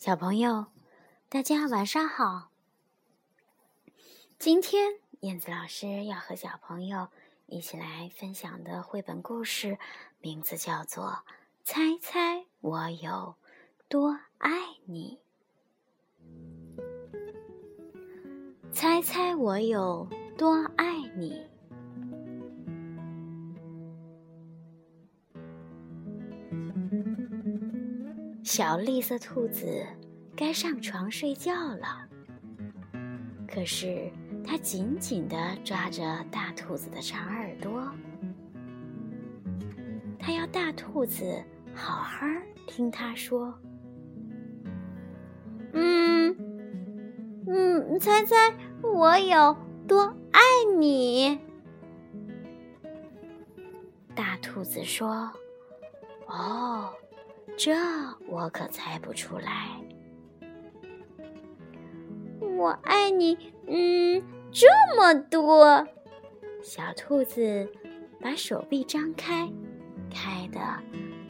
[0.00, 0.64] 小朋友，
[1.28, 2.48] 大家晚上好。
[4.38, 7.08] 今天燕子老师要和小朋友
[7.44, 9.78] 一起来分享的绘本故事，
[10.18, 11.04] 名字叫做
[11.64, 13.34] 《猜猜我有
[13.90, 14.50] 多爱
[14.86, 15.20] 你》。
[18.72, 20.08] 猜猜我有
[20.38, 21.46] 多爱你。
[28.50, 29.86] 小绿色兔子
[30.34, 32.08] 该上床睡觉了，
[33.46, 34.10] 可是
[34.44, 37.88] 它紧紧地抓着大兔子的长耳朵，
[40.18, 41.40] 它要大兔子
[41.76, 42.26] 好好
[42.66, 43.56] 听它说
[45.72, 46.36] ：“嗯
[47.46, 48.34] 嗯，猜猜
[48.82, 50.40] 我有多爱
[50.76, 51.38] 你？”
[54.16, 55.30] 大兔子说
[56.26, 56.92] ：“哦。”
[57.56, 57.74] 这
[58.26, 59.78] 我可猜不出来。
[62.40, 64.66] 我爱你，嗯，这
[64.96, 65.86] 么多。
[66.62, 67.70] 小兔子
[68.20, 69.50] 把手臂张开，
[70.10, 70.60] 开的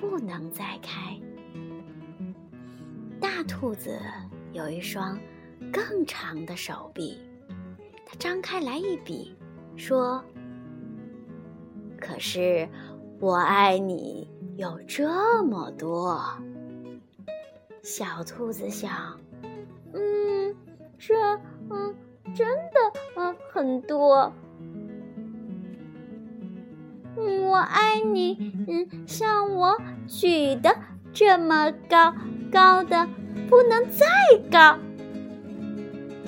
[0.00, 1.18] 不能再开。
[3.20, 3.98] 大兔子
[4.52, 5.18] 有一双
[5.72, 7.18] 更长的手臂，
[8.06, 9.36] 它张开来一比，
[9.76, 10.22] 说
[12.00, 12.68] ：“可是
[13.18, 16.20] 我爱你。”有这么多，
[17.80, 18.90] 小兔子想，
[19.92, 20.52] 嗯，
[20.98, 21.14] 这，
[21.70, 21.94] 嗯，
[22.34, 22.80] 真的，
[23.14, 24.32] 嗯，很多。
[27.14, 30.76] 我爱你，嗯，像我举的
[31.12, 32.12] 这么高，
[32.50, 33.08] 高的
[33.48, 34.06] 不能再
[34.50, 34.76] 高。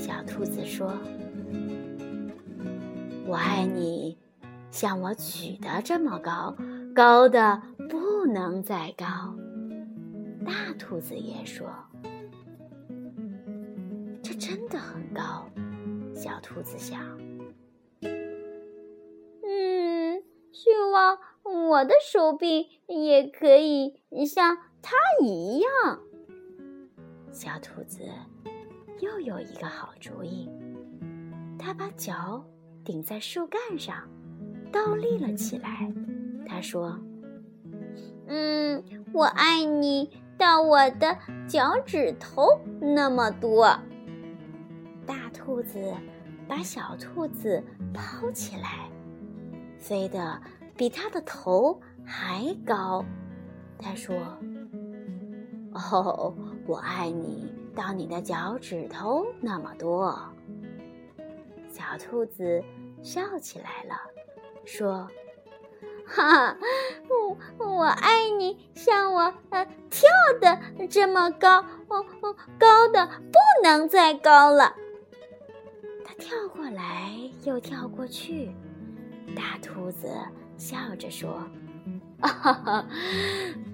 [0.00, 0.92] 小兔子说
[3.24, 4.18] ：“我爱你，
[4.72, 6.56] 像我举的这么高，
[6.92, 7.62] 高的。”
[8.26, 9.36] 不能再高，
[10.44, 11.68] 大兔子也说
[14.20, 15.48] ：“这真的很高。”
[16.12, 17.00] 小兔子想
[19.46, 20.20] ：“嗯，
[20.50, 23.94] 希望我的手臂也可以
[24.26, 26.00] 像它一样。”
[27.30, 28.02] 小兔子
[28.98, 30.50] 又有一个好主意，
[31.56, 32.44] 它把脚
[32.84, 34.02] 顶在树干上，
[34.72, 35.94] 倒立了起来。
[36.44, 36.98] 它说。
[38.26, 38.82] 嗯，
[39.12, 41.16] 我爱你到我的
[41.48, 43.78] 脚趾头那么多。
[45.06, 45.94] 大兔子
[46.48, 47.62] 把小兔子
[47.94, 48.90] 抛起来，
[49.78, 50.40] 飞得
[50.76, 53.04] 比它的头还高。
[53.78, 54.16] 他说
[55.72, 56.34] ：“哦，
[56.66, 60.18] 我爱你到你的脚趾头那么多。”
[61.70, 62.64] 小兔子
[63.02, 63.94] 笑起来了，
[64.64, 65.08] 说。
[66.08, 66.56] 哈，
[67.05, 67.05] 我
[67.58, 70.08] 我爱你，像我呃跳
[70.40, 74.74] 的这么高，哦哦，高的不能再高了。
[76.04, 77.12] 它跳过来
[77.44, 78.50] 又跳过去，
[79.34, 80.08] 大兔子
[80.56, 81.42] 笑着说
[82.20, 82.86] ：“哈哈，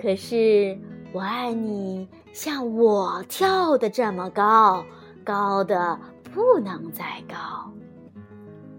[0.00, 0.78] 可是
[1.12, 4.84] 我爱你，像我跳的这么高，
[5.24, 5.98] 高的
[6.32, 7.72] 不能再高。”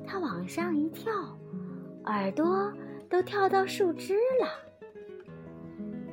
[0.08, 1.12] 它往上一跳，
[2.06, 2.72] 耳朵。
[3.12, 4.48] 都跳到树枝了，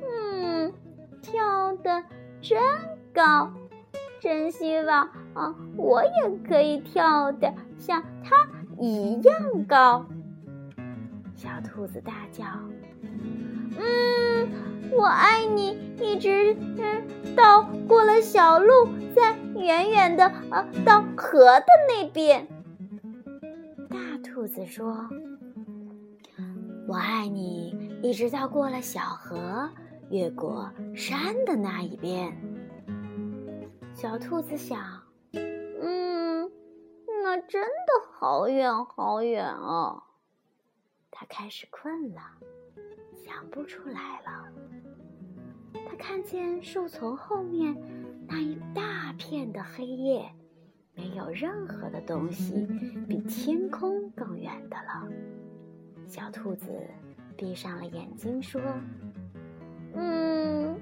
[0.03, 0.73] 嗯，
[1.21, 2.03] 跳的
[2.41, 2.61] 真
[3.13, 3.49] 高，
[4.19, 6.11] 真希望啊，我也
[6.45, 8.35] 可以跳的像它
[8.77, 10.05] 一样高。
[11.37, 12.43] 小兔子大叫
[13.79, 14.49] ：“嗯，
[14.91, 22.45] 我爱你，一直嗯到过了小路，在远远的啊到河的那边。”
[23.89, 25.07] 大兔子说。
[26.89, 27.69] 我爱你，
[28.01, 29.69] 一直到过了小河，
[30.09, 32.35] 越过山的那一边。
[33.93, 36.49] 小兔子想：“嗯，
[37.23, 40.01] 那真的好远好远啊！”
[41.13, 42.21] 它开始困了，
[43.23, 44.51] 想不出来了。
[45.87, 47.77] 它看见树丛后面
[48.27, 50.27] 那一大片的黑夜，
[50.95, 52.67] 没有任何的东西
[53.07, 55.07] 比天空更远的了。
[56.09, 56.67] 小兔子
[57.37, 58.59] 闭上了眼睛，说
[59.93, 60.75] ：“嗯，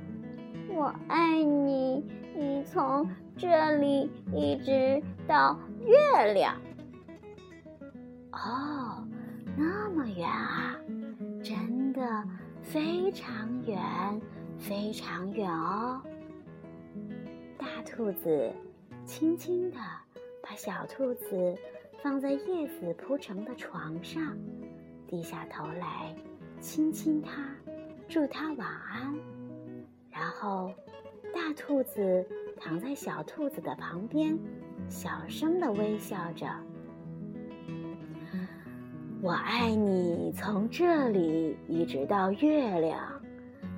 [0.69, 2.01] 我爱你，
[2.33, 6.56] 你从这里一直到月亮。
[8.31, 9.06] 哦，
[9.57, 10.77] 那么远啊，
[11.44, 12.23] 真的
[12.63, 13.77] 非常远，
[14.57, 16.01] 非常远哦。”
[17.59, 18.50] 大兔子
[19.06, 19.77] 轻轻地
[20.41, 21.53] 把小兔子
[22.01, 24.38] 放在叶子铺成的床上。
[25.07, 26.13] 低下头来，
[26.59, 27.31] 亲亲它，
[28.07, 29.15] 祝它晚安。
[30.12, 30.71] 然后，
[31.33, 32.27] 大兔子
[32.59, 34.38] 躺在小兔子的旁边，
[34.89, 36.48] 小声的微笑着。
[39.21, 43.00] 我爱你，从这里一直到月亮，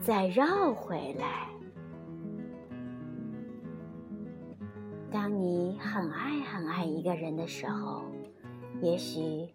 [0.02, 1.48] 再绕回来。
[5.12, 8.04] 当你很爱很爱一个人的时候，
[8.82, 9.48] 也许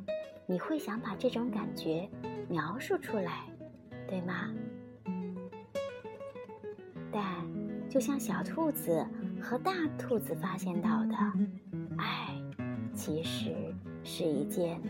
[0.46, 2.08] 你会想把这种感觉
[2.48, 3.46] 描述出来，
[4.06, 4.52] 对吗？
[7.10, 7.24] 但
[7.88, 9.06] 就像小兔子
[9.40, 11.16] 和大兔子发现到的，
[11.96, 12.34] 爱
[12.92, 13.54] 其实
[14.02, 14.80] 是一件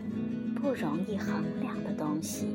[0.55, 2.47] 不容易衡量的东西。